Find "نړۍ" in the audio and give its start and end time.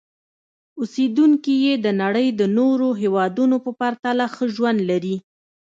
2.01-2.27